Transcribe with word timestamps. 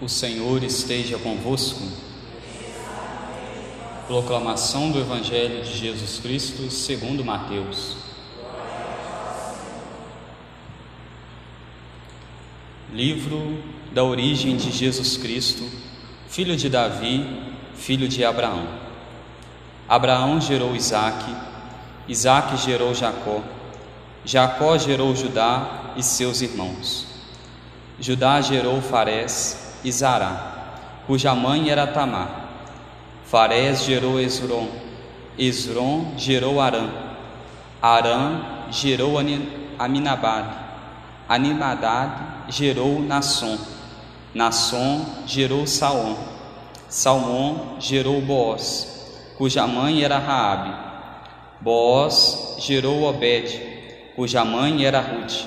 O 0.00 0.08
Senhor 0.08 0.62
esteja 0.62 1.18
convosco. 1.18 1.82
Proclamação 4.06 4.92
do 4.92 5.00
Evangelho 5.00 5.64
de 5.64 5.76
Jesus 5.76 6.20
Cristo 6.20 6.70
segundo 6.70 7.24
Mateus. 7.24 7.96
Livro 12.92 13.60
da 13.92 14.04
origem 14.04 14.56
de 14.56 14.70
Jesus 14.70 15.16
Cristo, 15.16 15.68
filho 16.28 16.56
de 16.56 16.68
Davi, 16.68 17.26
filho 17.74 18.06
de 18.06 18.24
Abraão. 18.24 18.68
Abraão 19.88 20.40
gerou 20.40 20.76
Isaque, 20.76 21.34
Isaque 22.06 22.56
gerou 22.56 22.94
Jacó, 22.94 23.42
Jacó 24.24 24.78
gerou 24.78 25.16
Judá 25.16 25.92
e 25.96 26.04
seus 26.04 26.40
irmãos. 26.40 27.04
Judá 27.98 28.40
gerou 28.40 28.80
Farés 28.80 29.67
e 29.84 29.92
Zará, 29.92 31.02
cuja 31.06 31.34
mãe 31.34 31.70
era 31.70 31.86
Tamar. 31.86 32.48
Farés 33.24 33.84
gerou 33.84 34.18
Esron, 34.20 34.68
Esron 35.38 36.14
gerou 36.16 36.60
Arã, 36.60 36.88
Arã 37.80 38.66
gerou 38.70 39.16
Aminabad, 39.78 40.46
Animadad 41.28 42.48
gerou 42.48 43.00
Nasson, 43.00 43.58
Nasson 44.34 45.04
gerou 45.26 45.66
Saom, 45.66 46.16
Salmão 46.88 47.76
gerou 47.78 48.20
Boaz, 48.22 49.34
cuja 49.36 49.66
mãe 49.66 50.02
era 50.02 50.18
Raabe. 50.18 50.74
Boaz 51.60 52.56
gerou 52.60 53.02
Obed, 53.02 53.60
cuja 54.16 54.44
mãe 54.44 54.84
era 54.84 55.00
Ruth. 55.00 55.44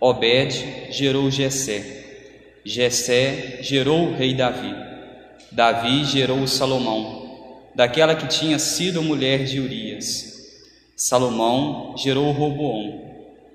Obed 0.00 0.92
gerou 0.92 1.30
Jessé. 1.30 1.97
Jessé 2.64 3.58
gerou 3.62 4.08
o 4.08 4.14
rei 4.14 4.34
Davi. 4.34 4.74
Davi 5.50 6.04
gerou 6.04 6.46
Salomão, 6.46 7.70
daquela 7.74 8.14
que 8.14 8.26
tinha 8.26 8.58
sido 8.58 9.02
mulher 9.02 9.44
de 9.44 9.60
Urias. 9.60 10.38
Salomão 10.96 11.94
gerou 11.96 12.30
Roboão. 12.32 13.00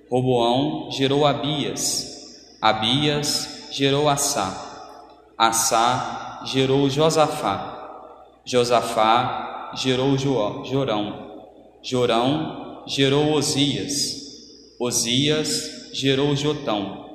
Roboão 0.09 0.89
gerou 0.91 1.25
Abias. 1.25 2.57
Abias 2.61 3.67
gerou 3.71 4.07
Assá. 4.07 5.33
Assá 5.37 6.41
gerou 6.45 6.89
Josafá. 6.89 8.41
Josafá 8.45 9.71
gerou 9.75 10.17
Jorão. 10.17 11.49
Jorão 11.81 12.83
gerou 12.87 13.33
Osias. 13.33 14.75
Osias 14.79 15.89
gerou 15.93 16.35
Jotão. 16.35 17.12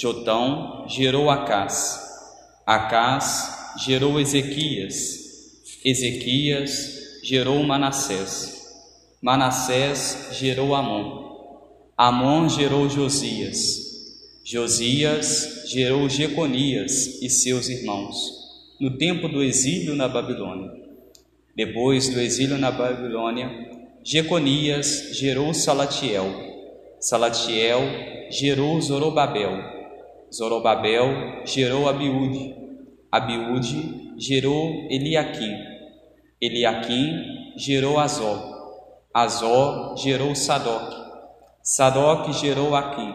Jotão 0.00 0.86
gerou 0.88 1.28
Acás. 1.28 2.00
Acás 2.66 3.74
gerou 3.84 4.18
Ezequias. 4.18 4.96
Ezequias 5.84 7.20
gerou 7.22 7.62
Manassés. 7.62 8.66
Manassés 9.20 10.30
gerou 10.32 10.74
Amon. 10.74 11.58
Amon 11.98 12.48
gerou 12.48 12.88
Josias. 12.88 14.40
Josias 14.42 15.66
gerou 15.66 16.08
Jeconias 16.08 17.20
e 17.20 17.28
seus 17.28 17.68
irmãos, 17.68 18.16
no 18.80 18.96
tempo 18.96 19.28
do 19.28 19.42
exílio 19.42 19.94
na 19.94 20.08
Babilônia. 20.08 20.72
Depois 21.54 22.08
do 22.08 22.18
exílio 22.18 22.56
na 22.56 22.70
Babilônia, 22.70 23.70
Jeconias 24.02 25.10
gerou 25.12 25.52
Salatiel. 25.52 26.24
Salatiel 26.98 27.82
gerou 28.30 28.80
Zorobabel. 28.80 29.79
Zorobabel 30.32 31.44
gerou 31.44 31.88
Abiúde. 31.88 32.54
Abiúde 33.10 34.14
gerou 34.16 34.86
Eliaquim. 34.88 35.56
Eliaquim 36.40 37.54
gerou 37.56 37.98
Azó. 37.98 38.38
Azó 39.12 39.96
gerou 39.96 40.34
Sadoc. 40.34 40.94
Sadoc 41.62 42.32
gerou 42.32 42.76
Aquim. 42.76 43.12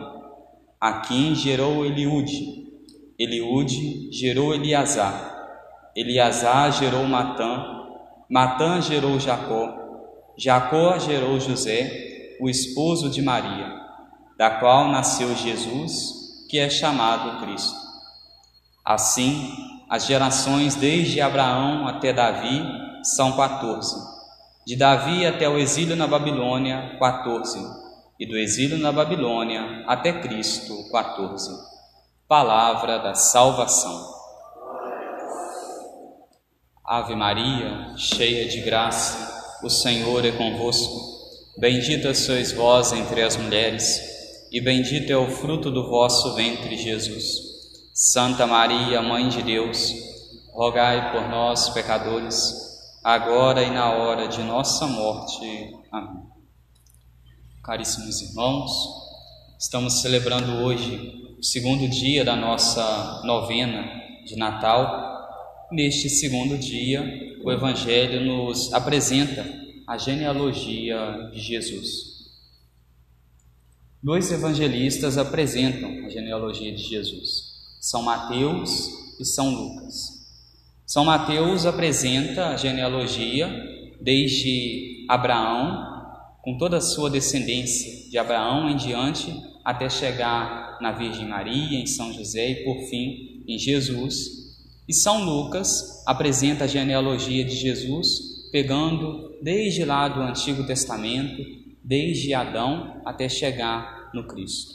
Aquim 0.79 1.34
gerou 1.34 1.85
Eliúde. 1.85 2.66
Eliúde 3.17 4.11
gerou 4.11 4.53
Eliasar. 4.53 5.34
Eliasar 5.95 6.73
gerou 6.73 7.06
Matã. 7.06 7.63
Matã 8.29 8.81
gerou 8.81 9.17
Jacó. 9.19 9.85
Jacó 10.38 11.00
gerou 11.00 11.40
José, 11.40 12.35
o 12.41 12.50
esposo 12.50 13.09
de 13.09 13.22
Maria, 13.22 13.73
da 14.38 14.59
qual 14.59 14.90
nasceu 14.90 15.34
Jesus, 15.34 16.25
que 16.50 16.59
é 16.59 16.69
chamado 16.69 17.41
Cristo. 17.41 17.75
Assim, 18.83 19.51
as 19.89 20.06
gerações 20.06 20.75
desde 20.75 21.22
Abraão 21.22 21.88
até 21.88 22.13
Davi 22.13 22.63
são 23.03 23.35
14. 23.35 23.95
De 24.66 24.75
Davi 24.75 25.25
até 25.25 25.47
o 25.47 25.57
exílio 25.57 25.95
na 25.95 26.07
Babilônia, 26.07 26.97
14. 27.00 27.59
E 28.19 28.25
do 28.25 28.38
exílio 28.38 28.78
na 28.78 28.91
Babilônia 28.91 29.84
até 29.88 30.22
Cristo, 30.22 30.73
14. 30.91 31.51
Palavra 32.28 32.97
da 32.97 33.13
salvação. 33.13 34.16
Ave 36.84 37.16
Maria, 37.16 37.95
cheia 37.97 38.47
de 38.47 38.61
graça, 38.61 39.59
o 39.63 39.69
Senhor 39.69 40.23
é 40.25 40.31
convosco. 40.31 41.16
Bendita 41.57 42.13
sois 42.13 42.51
vós 42.51 42.91
entre 42.91 43.22
as 43.22 43.35
mulheres, 43.38 44.15
e 44.55 44.61
bendito 44.61 45.11
é 45.11 45.17
o 45.17 45.29
fruto 45.29 45.69
do 45.69 45.89
vosso 45.89 46.33
ventre, 46.33 46.77
Jesus. 46.77 47.91
Santa 47.93 48.47
Maria, 48.47 49.01
Mãe 49.01 49.27
de 49.27 49.43
Deus, 49.43 49.93
rogai 50.53 51.11
por 51.11 51.27
nós, 51.27 51.67
pecadores, 51.71 52.53
agora 53.03 53.63
e 53.63 53.69
na 53.69 53.91
hora 53.91 54.29
de 54.29 54.41
nossa 54.43 54.88
morte. 54.88 55.75
Amém. 55.91 56.23
Caríssimos 57.61 58.21
irmãos, 58.21 58.71
estamos 59.59 59.99
celebrando 59.99 60.63
hoje 60.63 61.35
o 61.37 61.43
segundo 61.43 61.85
dia 61.89 62.23
da 62.23 62.37
nossa 62.37 63.23
novena 63.25 63.83
de 64.25 64.37
Natal. 64.37 65.67
Neste 65.69 66.07
segundo 66.07 66.57
dia, 66.57 67.03
o 67.43 67.51
Evangelho 67.51 68.22
nos 68.25 68.73
apresenta 68.73 69.45
a 69.85 69.97
genealogia 69.97 71.29
de 71.33 71.41
Jesus. 71.41 72.15
Dois 74.05 74.31
evangelistas 74.31 75.17
apresentam 75.17 76.05
a 76.05 76.09
genealogia 76.09 76.71
de 76.71 76.83
Jesus: 76.83 77.55
São 77.81 78.03
Mateus 78.03 78.88
e 79.19 79.25
São 79.25 79.49
Lucas. 79.49 80.27
São 80.85 81.05
Mateus 81.05 81.66
apresenta 81.66 82.49
a 82.49 82.55
genealogia 82.55 83.49
desde 83.99 85.07
Abraão, 85.09 85.88
com 86.43 86.55
toda 86.55 86.77
a 86.77 86.81
sua 86.81 87.09
descendência, 87.09 88.07
de 88.11 88.16
Abraão 88.19 88.69
em 88.69 88.75
diante, 88.75 89.35
até 89.63 89.89
chegar 89.89 90.77
na 90.79 90.91
Virgem 90.91 91.27
Maria, 91.27 91.79
em 91.79 91.87
São 91.87 92.13
José 92.13 92.51
e 92.51 92.63
por 92.63 92.87
fim 92.87 93.43
em 93.47 93.57
Jesus. 93.57 94.53
E 94.87 94.93
São 94.93 95.23
Lucas 95.23 96.03
apresenta 96.05 96.66
a 96.66 96.67
genealogia 96.67 97.43
de 97.43 97.55
Jesus, 97.55 98.49
pegando 98.51 99.35
desde 99.41 99.83
lá 99.83 100.07
do 100.07 100.22
Antigo 100.22 100.63
Testamento, 100.63 101.43
desde 101.83 102.35
Adão 102.35 103.01
até 103.03 103.27
chegar 103.27 103.94
no 104.16 104.26
Cristo. 104.26 104.74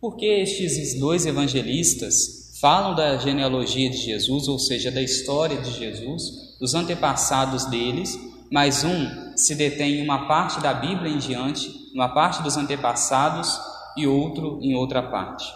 Porque 0.00 0.26
estes 0.26 0.98
dois 1.00 1.26
evangelistas 1.26 2.56
falam 2.60 2.94
da 2.94 3.16
genealogia 3.16 3.88
de 3.90 3.96
Jesus, 3.96 4.46
ou 4.46 4.58
seja, 4.58 4.90
da 4.90 5.02
história 5.02 5.60
de 5.60 5.72
Jesus, 5.72 6.56
dos 6.60 6.74
antepassados 6.74 7.64
deles, 7.66 8.18
mas 8.50 8.84
um 8.84 9.36
se 9.36 9.54
detém 9.54 9.96
em 9.96 10.04
uma 10.04 10.26
parte 10.26 10.60
da 10.60 10.74
Bíblia 10.74 11.10
em 11.10 11.18
diante, 11.18 11.70
uma 11.94 12.08
parte 12.08 12.42
dos 12.42 12.56
antepassados 12.56 13.58
e 13.96 14.06
outro 14.06 14.58
em 14.62 14.74
outra 14.74 15.02
parte. 15.02 15.46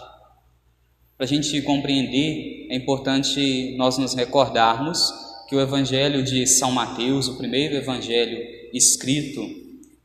Para 1.17 1.25
a 1.25 1.27
gente 1.27 1.61
compreender, 1.61 2.67
é 2.69 2.75
importante 2.75 3.75
nós 3.77 3.97
nos 3.97 4.13
recordarmos 4.13 5.13
que 5.47 5.55
o 5.55 5.61
Evangelho 5.61 6.23
de 6.23 6.47
São 6.47 6.71
Mateus, 6.71 7.27
o 7.27 7.37
primeiro 7.37 7.75
evangelho 7.75 8.39
escrito 8.73 9.41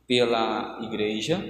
pela 0.07 0.79
igreja, 0.83 1.43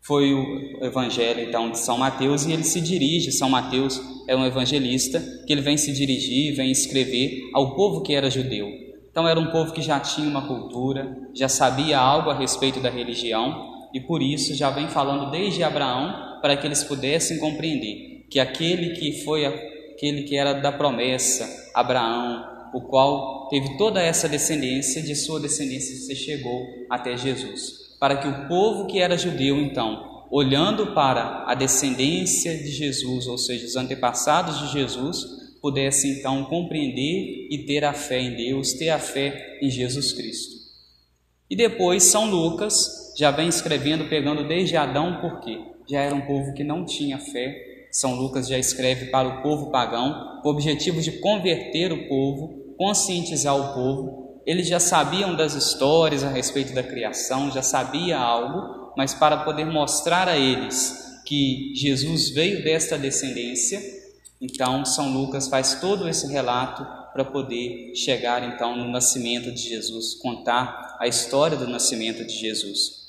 foi 0.00 0.32
o 0.32 0.84
Evangelho 0.84 1.40
então 1.48 1.70
de 1.70 1.78
São 1.78 1.98
Mateus 1.98 2.46
e 2.46 2.52
ele 2.52 2.64
se 2.64 2.80
dirige, 2.80 3.32
São 3.32 3.50
Mateus 3.50 4.00
é 4.26 4.36
um 4.36 4.44
evangelista 4.44 5.20
que 5.46 5.52
ele 5.52 5.62
vem 5.62 5.76
se 5.76 5.92
dirigir, 5.92 6.54
vem 6.54 6.70
escrever 6.70 7.50
ao 7.54 7.74
povo 7.74 8.02
que 8.02 8.14
era 8.14 8.30
judeu. 8.30 8.68
Então 9.10 9.26
era 9.26 9.40
um 9.40 9.50
povo 9.50 9.72
que 9.72 9.82
já 9.82 9.98
tinha 9.98 10.28
uma 10.28 10.46
cultura, 10.46 11.16
já 11.34 11.48
sabia 11.48 11.98
algo 11.98 12.30
a 12.30 12.38
respeito 12.38 12.78
da 12.78 12.90
religião 12.90 13.88
e 13.92 14.00
por 14.00 14.22
isso 14.22 14.54
já 14.54 14.70
vem 14.70 14.88
falando 14.88 15.30
desde 15.30 15.62
Abraão 15.62 16.40
para 16.40 16.56
que 16.56 16.66
eles 16.66 16.84
pudessem 16.84 17.38
compreender 17.38 18.26
que 18.30 18.38
aquele 18.38 18.90
que 18.90 19.24
foi 19.24 19.46
aquele 19.46 20.22
que 20.22 20.36
era 20.36 20.52
da 20.52 20.70
promessa, 20.70 21.70
Abraão, 21.74 22.44
o 22.72 22.82
qual 22.82 23.48
teve 23.48 23.76
toda 23.76 24.00
essa 24.00 24.28
descendência, 24.28 25.02
de 25.02 25.16
sua 25.16 25.40
descendência 25.40 25.96
se 25.96 26.14
chegou 26.14 26.66
até 26.90 27.16
Jesus, 27.16 27.87
para 27.98 28.16
que 28.16 28.28
o 28.28 28.48
povo 28.48 28.86
que 28.86 28.98
era 28.98 29.18
judeu 29.18 29.56
então 29.58 30.08
olhando 30.30 30.88
para 30.94 31.44
a 31.46 31.54
descendência 31.54 32.56
de 32.56 32.70
Jesus, 32.70 33.26
ou 33.26 33.38
seja, 33.38 33.66
os 33.66 33.76
antepassados 33.76 34.60
de 34.60 34.72
Jesus, 34.72 35.24
pudesse 35.60 36.08
então 36.08 36.44
compreender 36.44 37.48
e 37.50 37.64
ter 37.66 37.84
a 37.84 37.92
fé 37.92 38.20
em 38.20 38.36
Deus, 38.36 38.74
ter 38.74 38.90
a 38.90 38.98
fé 38.98 39.58
em 39.60 39.70
Jesus 39.70 40.12
Cristo. 40.12 40.56
E 41.50 41.56
depois 41.56 42.04
São 42.04 42.30
Lucas 42.30 43.14
já 43.16 43.30
vem 43.30 43.48
escrevendo, 43.48 44.08
pegando 44.08 44.46
desde 44.46 44.76
Adão, 44.76 45.18
porque 45.20 45.58
já 45.88 46.02
era 46.02 46.14
um 46.14 46.20
povo 46.20 46.52
que 46.52 46.62
não 46.62 46.84
tinha 46.84 47.18
fé. 47.18 47.86
São 47.90 48.14
Lucas 48.14 48.46
já 48.46 48.58
escreve 48.58 49.06
para 49.06 49.28
o 49.28 49.42
povo 49.42 49.70
pagão, 49.70 50.40
com 50.42 50.48
o 50.48 50.52
objetivo 50.52 51.00
de 51.00 51.12
converter 51.12 51.90
o 51.90 52.06
povo, 52.06 52.74
conscientizar 52.76 53.56
o 53.56 53.74
povo. 53.74 54.27
Eles 54.48 54.66
já 54.66 54.80
sabiam 54.80 55.36
das 55.36 55.52
histórias 55.52 56.24
a 56.24 56.30
respeito 56.30 56.72
da 56.72 56.82
criação, 56.82 57.50
já 57.50 57.60
sabia 57.60 58.16
algo, 58.16 58.94
mas 58.96 59.12
para 59.12 59.44
poder 59.44 59.66
mostrar 59.66 60.26
a 60.26 60.38
eles 60.38 61.20
que 61.26 61.74
Jesus 61.76 62.30
veio 62.30 62.64
desta 62.64 62.96
descendência, 62.96 63.78
então 64.40 64.86
São 64.86 65.12
Lucas 65.12 65.48
faz 65.48 65.74
todo 65.82 66.08
esse 66.08 66.26
relato 66.32 66.82
para 67.12 67.26
poder 67.26 67.94
chegar 67.94 68.42
então 68.42 68.74
no 68.74 68.90
nascimento 68.90 69.52
de 69.52 69.68
Jesus, 69.68 70.14
contar 70.14 70.96
a 70.98 71.06
história 71.06 71.58
do 71.58 71.68
nascimento 71.68 72.26
de 72.26 72.32
Jesus. 72.32 73.06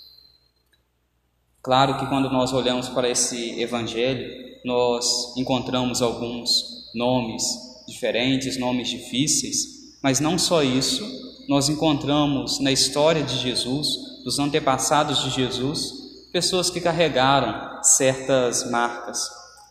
Claro 1.62 2.00
que 2.00 2.08
quando 2.08 2.30
nós 2.30 2.52
olhamos 2.52 2.90
para 2.90 3.08
esse 3.08 3.62
evangelho, 3.62 4.60
nós 4.66 5.38
encontramos 5.38 6.02
alguns 6.02 6.92
nomes 6.94 7.44
diferentes, 7.88 8.58
nomes 8.58 8.90
difíceis, 8.90 9.96
mas 10.04 10.20
não 10.20 10.38
só 10.38 10.62
isso, 10.62 11.29
nós 11.50 11.68
encontramos 11.68 12.60
na 12.62 12.72
história 12.72 13.24
de 13.24 13.38
Jesus, 13.40 14.24
dos 14.24 14.40
antepassados 14.40 15.24
de 15.24 15.32
Jesus, 15.32 16.30
pessoas 16.32 16.70
que 16.70 16.80
carregaram 16.80 17.84
certas 17.84 18.70
marcas. 18.70 19.28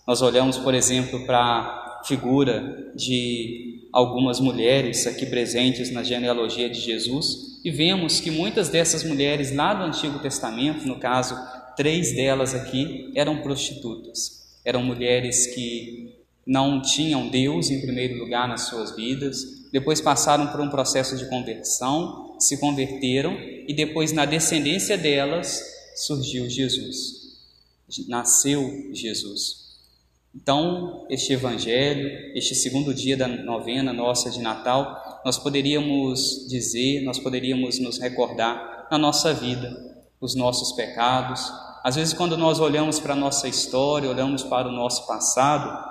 Nós 0.06 0.20
olhamos, 0.20 0.58
por 0.58 0.74
exemplo, 0.74 1.24
para 1.24 1.38
a 1.38 2.02
figura 2.04 2.92
de 2.94 3.88
algumas 3.92 4.40
mulheres 4.40 5.06
aqui 5.06 5.24
presentes 5.24 5.90
na 5.90 6.02
genealogia 6.02 6.68
de 6.68 6.80
Jesus 6.80 7.60
e 7.64 7.70
vemos 7.70 8.20
que 8.20 8.30
muitas 8.30 8.68
dessas 8.68 9.04
mulheres 9.04 9.54
lá 9.54 9.72
do 9.72 9.84
Antigo 9.84 10.18
Testamento, 10.18 10.86
no 10.86 10.98
caso 10.98 11.34
Três 11.78 12.12
delas 12.12 12.56
aqui 12.56 13.12
eram 13.14 13.40
prostitutas, 13.40 14.58
eram 14.64 14.82
mulheres 14.82 15.46
que 15.54 16.12
não 16.44 16.82
tinham 16.82 17.28
Deus 17.28 17.70
em 17.70 17.80
primeiro 17.80 18.18
lugar 18.18 18.48
nas 18.48 18.62
suas 18.62 18.96
vidas, 18.96 19.57
depois 19.72 20.00
passaram 20.00 20.48
por 20.48 20.60
um 20.60 20.70
processo 20.70 21.16
de 21.16 21.28
conversão, 21.28 22.36
se 22.38 22.58
converteram 22.58 23.36
e 23.66 23.74
depois, 23.74 24.12
na 24.12 24.24
descendência 24.24 24.96
delas, 24.96 25.60
surgiu 25.94 26.48
Jesus. 26.48 27.38
Nasceu 28.06 28.90
Jesus. 28.92 29.68
Então, 30.34 31.06
este 31.08 31.32
evangelho, 31.32 32.36
este 32.36 32.54
segundo 32.54 32.94
dia 32.94 33.16
da 33.16 33.26
novena 33.26 33.92
nossa 33.92 34.30
de 34.30 34.40
Natal, 34.40 35.20
nós 35.24 35.38
poderíamos 35.38 36.46
dizer, 36.48 37.02
nós 37.02 37.18
poderíamos 37.18 37.78
nos 37.78 37.98
recordar 37.98 38.86
na 38.90 38.98
nossa 38.98 39.32
vida, 39.32 39.86
os 40.20 40.34
nossos 40.34 40.72
pecados, 40.72 41.50
às 41.82 41.96
vezes, 41.96 42.12
quando 42.12 42.36
nós 42.36 42.60
olhamos 42.60 42.98
para 42.98 43.14
a 43.14 43.16
nossa 43.16 43.48
história, 43.48 44.10
olhamos 44.10 44.42
para 44.42 44.68
o 44.68 44.72
nosso 44.72 45.06
passado, 45.06 45.86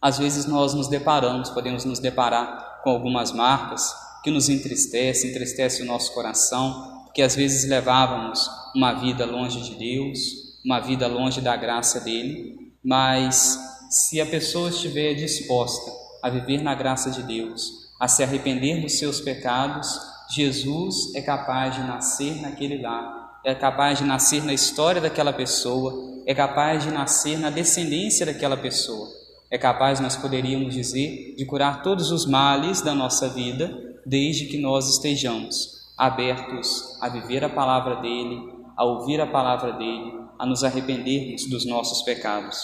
às 0.00 0.18
vezes 0.18 0.46
nós 0.46 0.74
nos 0.74 0.86
deparamos, 0.86 1.50
podemos 1.50 1.84
nos 1.84 1.98
deparar 1.98 2.67
com 2.82 2.90
algumas 2.90 3.32
marcas 3.32 3.94
que 4.22 4.30
nos 4.30 4.48
entristecem, 4.48 5.30
entristece 5.30 5.82
o 5.82 5.86
nosso 5.86 6.12
coração, 6.12 7.02
porque 7.04 7.22
às 7.22 7.34
vezes 7.34 7.68
levávamos 7.68 8.48
uma 8.74 8.92
vida 8.94 9.24
longe 9.24 9.60
de 9.62 9.74
Deus, 9.76 10.18
uma 10.64 10.80
vida 10.80 11.06
longe 11.06 11.40
da 11.40 11.56
graça 11.56 12.00
dele, 12.00 12.72
mas 12.84 13.58
se 13.90 14.20
a 14.20 14.26
pessoa 14.26 14.68
estiver 14.68 15.14
disposta 15.14 15.90
a 16.22 16.28
viver 16.28 16.62
na 16.62 16.74
graça 16.74 17.10
de 17.10 17.22
Deus, 17.22 17.88
a 17.98 18.06
se 18.06 18.22
arrepender 18.22 18.82
dos 18.82 18.98
seus 18.98 19.20
pecados, 19.20 19.98
Jesus 20.30 21.14
é 21.14 21.22
capaz 21.22 21.74
de 21.74 21.82
nascer 21.82 22.40
naquele 22.42 22.82
lar 22.82 23.28
é 23.44 23.54
capaz 23.54 23.98
de 23.98 24.04
nascer 24.04 24.44
na 24.44 24.52
história 24.52 25.00
daquela 25.00 25.32
pessoa, 25.32 26.22
é 26.26 26.34
capaz 26.34 26.84
de 26.84 26.90
nascer 26.90 27.38
na 27.38 27.50
descendência 27.50 28.26
daquela 28.26 28.56
pessoa. 28.56 29.08
É 29.50 29.56
capaz, 29.56 29.98
nós 29.98 30.14
poderíamos 30.14 30.74
dizer, 30.74 31.34
de 31.36 31.44
curar 31.46 31.82
todos 31.82 32.10
os 32.10 32.26
males 32.26 32.82
da 32.82 32.94
nossa 32.94 33.28
vida, 33.28 33.96
desde 34.04 34.46
que 34.46 34.58
nós 34.58 34.90
estejamos 34.90 35.78
abertos 35.96 36.96
a 37.00 37.08
viver 37.08 37.42
a 37.42 37.48
palavra 37.48 37.96
dele, 37.96 38.40
a 38.76 38.84
ouvir 38.84 39.20
a 39.20 39.26
palavra 39.26 39.72
dele, 39.72 40.12
a 40.38 40.46
nos 40.46 40.62
arrependermos 40.62 41.46
dos 41.46 41.64
nossos 41.66 42.02
pecados. 42.02 42.60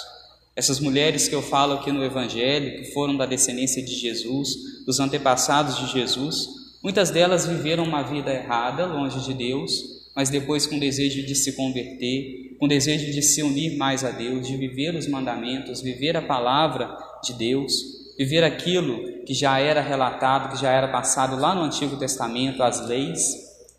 Essas 0.55 0.79
mulheres 0.79 1.27
que 1.27 1.35
eu 1.35 1.43
falo 1.43 1.75
aqui 1.75 1.91
no 1.91 2.05
Evangelho, 2.05 2.79
que 2.79 2.93
foram 2.93 3.17
da 3.17 3.27
descendência 3.27 3.85
de 3.85 3.93
Jesus, 3.93 4.85
dos 4.87 5.01
antepassados 5.01 5.77
de 5.79 5.87
Jesus, 5.93 6.49
muitas 6.83 7.11
delas 7.11 7.47
viveram 7.47 7.83
uma 7.83 8.03
vida 8.03 8.33
errada, 8.33 8.87
longe 8.87 9.21
de 9.25 9.35
Deus, 9.35 9.73
mas 10.15 10.31
depois 10.31 10.67
com 10.67 10.79
desejo 10.79 11.27
de 11.27 11.35
se 11.35 11.57
converter, 11.57 12.44
com 12.59 12.69
desejo 12.69 13.13
de 13.13 13.23
se 13.23 13.43
unir 13.43 13.77
mais 13.77 14.05
a 14.05 14.11
Deus, 14.11 14.47
de 14.47 14.57
viver 14.57 14.95
os 14.95 15.07
mandamentos, 15.07 15.81
viver 15.81 16.17
a 16.17 16.23
palavra 16.23 16.97
de 17.23 17.35
Deus, 17.35 17.73
viver 18.17 18.45
aquilo 18.45 19.25
que 19.25 19.35
já 19.35 19.59
era 19.59 19.81
relatado, 19.81 20.53
que 20.53 20.61
já 20.61 20.71
era 20.71 20.89
passado 20.89 21.37
lá 21.37 21.55
no 21.55 21.63
Antigo 21.63 21.97
Testamento, 21.97 22.63
as 22.63 22.87
leis. 22.87 23.21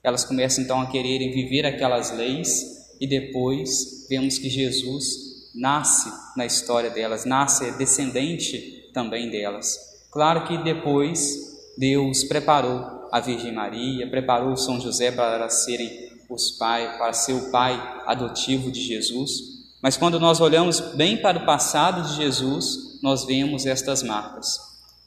Elas 0.03 0.23
começam 0.23 0.63
então 0.63 0.81
a 0.81 0.87
quererem 0.87 1.31
viver 1.31 1.65
aquelas 1.65 2.15
leis 2.15 2.75
e 2.99 3.07
depois 3.07 4.05
vemos 4.09 4.37
que 4.37 4.49
Jesus 4.49 5.51
nasce 5.53 6.09
na 6.35 6.45
história 6.45 6.89
delas, 6.89 7.25
nasce 7.25 7.71
descendente 7.77 8.89
também 8.93 9.29
delas. 9.29 9.77
Claro 10.11 10.45
que 10.47 10.57
depois 10.57 11.73
Deus 11.77 12.23
preparou 12.23 13.07
a 13.11 13.19
Virgem 13.19 13.53
Maria, 13.53 14.09
preparou 14.09 14.55
São 14.57 14.79
José 14.79 15.11
para 15.11 15.49
serem 15.49 16.04
os 16.29 16.51
pai, 16.51 16.97
para 16.97 17.13
ser 17.13 17.33
o 17.33 17.51
pai 17.51 17.73
adotivo 18.05 18.71
de 18.71 18.81
Jesus. 18.81 19.55
Mas 19.81 19.97
quando 19.97 20.19
nós 20.19 20.41
olhamos 20.41 20.79
bem 20.95 21.21
para 21.21 21.39
o 21.39 21.45
passado 21.45 22.01
de 22.09 22.15
Jesus, 22.15 22.99
nós 23.01 23.25
vemos 23.25 23.65
estas 23.65 24.01
marcas. 24.01 24.59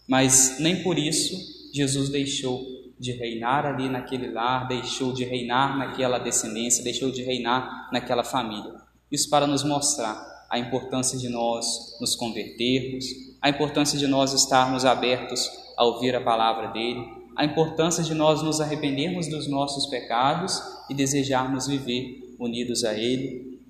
Mas 0.06 0.58
nem 0.60 0.82
por 0.82 0.98
isso 0.98 1.36
Jesus 1.72 2.08
deixou 2.08 2.64
de 2.98 3.12
reinar 3.12 3.66
ali 3.66 3.88
naquele 3.88 4.30
lar, 4.30 4.66
deixou 4.66 5.12
de 5.12 5.24
reinar 5.24 5.76
naquela 5.76 6.18
descendência, 6.18 6.82
deixou 6.82 7.10
de 7.10 7.22
reinar 7.22 7.88
naquela 7.92 8.24
família. 8.24 8.74
Isso 9.10 9.28
para 9.30 9.46
nos 9.46 9.62
mostrar 9.62 10.46
a 10.50 10.58
importância 10.58 11.18
de 11.18 11.28
nós 11.28 11.96
nos 12.00 12.14
convertermos, 12.16 13.04
a 13.40 13.48
importância 13.48 13.98
de 13.98 14.06
nós 14.06 14.32
estarmos 14.32 14.84
abertos 14.84 15.50
a 15.76 15.84
ouvir 15.84 16.14
a 16.16 16.20
palavra 16.20 16.68
dele, 16.68 17.17
a 17.38 17.44
importância 17.44 18.02
de 18.02 18.12
nós 18.14 18.42
nos 18.42 18.60
arrependermos 18.60 19.28
dos 19.28 19.46
nossos 19.46 19.86
pecados 19.86 20.60
e 20.90 20.94
desejarmos 20.94 21.68
viver 21.68 22.34
unidos 22.36 22.82
a 22.82 22.98
Ele. 22.98 23.60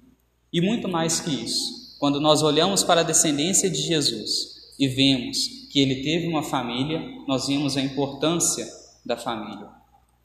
E 0.51 0.59
muito 0.59 0.89
mais 0.89 1.21
que 1.21 1.29
isso, 1.29 1.95
quando 1.99 2.19
nós 2.19 2.43
olhamos 2.43 2.83
para 2.83 3.03
a 3.03 3.05
descendência 3.05 3.69
de 3.69 3.83
Jesus 3.83 4.73
e 4.79 4.89
vemos 4.89 5.69
que 5.71 5.81
ele 5.81 5.97
teve 5.97 6.27
uma 6.27 6.43
família, 6.43 6.99
nós 7.27 7.47
vemos 7.47 7.77
a 7.77 7.83
importância 7.83 8.67
da 9.05 9.19
família. 9.19 9.69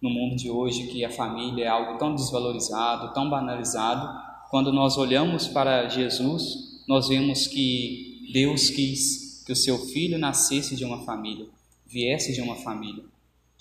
No 0.01 0.09
mundo 0.09 0.38
de 0.38 0.50
hoje, 0.50 0.88
que 0.88 1.03
a 1.03 1.09
família 1.09 1.65
é 1.65 1.67
algo 1.67 1.97
tão 1.97 2.15
desvalorizado, 2.15 3.13
tão 3.13 3.29
banalizado, 3.29 4.07
quando 4.50 4.71
nós 4.71 4.97
olhamos 4.97 5.50
para 5.50 5.89
Jesus, 5.89 6.81
nós 6.88 7.09
vemos 7.09 7.45
que 7.45 8.29
Deus 8.31 8.69
quis 8.69 9.43
que 9.45 9.51
o 9.51 9.55
seu 9.55 9.77
filho 9.79 10.17
nascesse 10.17 10.77
de 10.77 10.85
uma 10.85 11.03
família, 11.03 11.47
viesse 11.85 12.31
de 12.31 12.39
uma 12.39 12.55
família. 12.55 13.03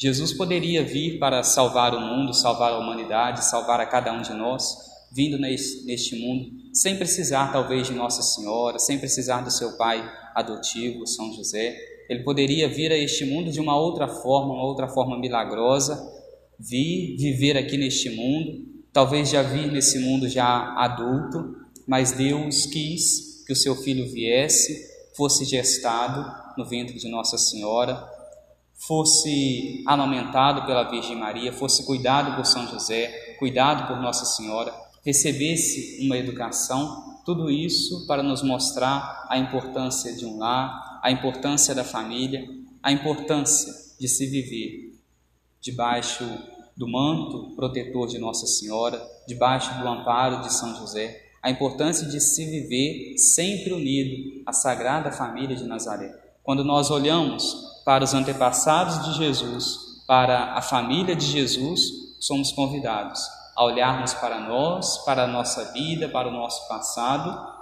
Jesus 0.02 0.32
poderia 0.32 0.82
vir 0.82 1.20
para 1.20 1.44
salvar 1.44 1.94
o 1.94 2.00
mundo, 2.00 2.34
salvar 2.34 2.72
a 2.72 2.78
humanidade, 2.78 3.44
salvar 3.44 3.78
a 3.78 3.86
cada 3.86 4.12
um 4.12 4.20
de 4.20 4.32
nós, 4.32 4.76
vindo 5.12 5.38
neste 5.38 6.16
mundo, 6.16 6.50
sem 6.74 6.96
precisar 6.96 7.52
talvez 7.52 7.86
de 7.86 7.92
Nossa 7.92 8.20
Senhora, 8.20 8.80
sem 8.80 8.98
precisar 8.98 9.42
do 9.42 9.50
seu 9.52 9.76
pai 9.76 10.02
adotivo, 10.34 11.06
São 11.06 11.32
José. 11.32 11.78
Ele 12.10 12.24
poderia 12.24 12.68
vir 12.68 12.90
a 12.90 12.98
este 12.98 13.24
mundo 13.24 13.52
de 13.52 13.60
uma 13.60 13.78
outra 13.78 14.08
forma, 14.08 14.54
uma 14.54 14.64
outra 14.64 14.88
forma 14.88 15.16
milagrosa, 15.16 16.04
vir 16.58 17.16
viver 17.16 17.56
aqui 17.56 17.76
neste 17.76 18.10
mundo, 18.10 18.66
talvez 18.92 19.30
já 19.30 19.40
vir 19.40 19.70
nesse 19.70 20.00
mundo 20.00 20.28
já 20.28 20.74
adulto, 20.78 21.54
mas 21.86 22.10
Deus 22.10 22.66
quis 22.66 23.44
que 23.46 23.52
o 23.52 23.56
seu 23.56 23.76
filho 23.76 24.10
viesse, 24.10 24.84
fosse 25.16 25.44
gestado 25.44 26.28
no 26.58 26.64
ventre 26.64 26.98
de 26.98 27.08
Nossa 27.08 27.38
Senhora, 27.38 28.10
fosse 28.86 29.82
amamentado 29.86 30.66
pela 30.66 30.90
Virgem 30.90 31.16
Maria, 31.16 31.52
fosse 31.52 31.84
cuidado 31.86 32.34
por 32.34 32.44
São 32.44 32.66
José, 32.66 33.36
cuidado 33.38 33.86
por 33.86 34.00
Nossa 34.00 34.24
Senhora, 34.24 34.74
recebesse 35.04 36.04
uma 36.04 36.16
educação, 36.16 37.20
tudo 37.24 37.48
isso 37.48 38.06
para 38.08 38.22
nos 38.22 38.42
mostrar 38.42 39.26
a 39.28 39.38
importância 39.38 40.12
de 40.16 40.26
um 40.26 40.38
lar, 40.38 41.00
a 41.02 41.12
importância 41.12 41.74
da 41.74 41.84
família, 41.84 42.48
a 42.82 42.90
importância 42.90 43.72
de 44.00 44.08
se 44.08 44.26
viver 44.26 44.98
debaixo 45.60 46.24
do 46.76 46.88
manto 46.88 47.54
protetor 47.54 48.08
de 48.08 48.18
Nossa 48.18 48.48
Senhora, 48.48 49.00
debaixo 49.28 49.78
do 49.80 49.86
amparo 49.86 50.42
de 50.42 50.52
São 50.52 50.74
José, 50.74 51.22
a 51.40 51.50
importância 51.50 52.08
de 52.08 52.20
se 52.20 52.44
viver 52.44 53.16
sempre 53.16 53.72
unido 53.72 54.42
à 54.44 54.52
Sagrada 54.52 55.12
Família 55.12 55.54
de 55.54 55.64
Nazaré. 55.64 56.12
Quando 56.42 56.64
nós 56.64 56.90
olhamos 56.90 57.71
para 57.84 58.04
os 58.04 58.14
antepassados 58.14 59.04
de 59.06 59.18
Jesus, 59.18 60.02
para 60.06 60.54
a 60.54 60.62
família 60.62 61.16
de 61.16 61.26
Jesus, 61.26 61.80
somos 62.20 62.52
convidados 62.52 63.20
a 63.56 63.64
olharmos 63.64 64.14
para 64.14 64.40
nós, 64.40 64.98
para 65.04 65.24
a 65.24 65.26
nossa 65.26 65.72
vida, 65.72 66.08
para 66.08 66.28
o 66.28 66.32
nosso 66.32 66.66
passado, 66.68 67.52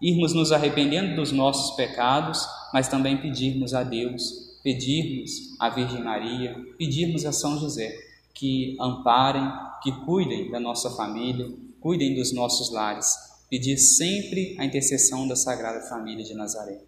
irmos 0.00 0.32
nos 0.32 0.52
arrependendo 0.52 1.16
dos 1.16 1.32
nossos 1.32 1.74
pecados, 1.76 2.46
mas 2.72 2.88
também 2.88 3.16
pedirmos 3.16 3.74
a 3.74 3.82
Deus, 3.82 4.58
pedirmos 4.62 5.30
à 5.58 5.70
Virgem 5.70 6.02
Maria, 6.02 6.56
pedirmos 6.78 7.24
a 7.24 7.32
São 7.32 7.58
José 7.58 8.08
que 8.34 8.76
amparem, 8.80 9.50
que 9.82 9.90
cuidem 10.04 10.50
da 10.50 10.60
nossa 10.60 10.90
família, 10.90 11.50
cuidem 11.80 12.14
dos 12.14 12.32
nossos 12.32 12.70
lares, 12.70 13.12
pedir 13.50 13.76
sempre 13.76 14.54
a 14.58 14.64
intercessão 14.64 15.26
da 15.26 15.34
Sagrada 15.34 15.88
Família 15.88 16.24
de 16.24 16.34
Nazaré. 16.34 16.78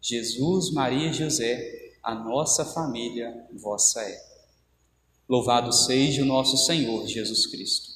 Jesus, 0.00 0.72
Maria 0.72 1.10
e 1.10 1.12
José, 1.12 1.85
a 2.06 2.14
nossa 2.14 2.64
família 2.64 3.48
vossa 3.52 4.00
é. 4.00 4.24
Louvado 5.28 5.72
seja 5.72 6.22
o 6.22 6.24
nosso 6.24 6.56
Senhor 6.56 7.04
Jesus 7.04 7.48
Cristo. 7.48 7.95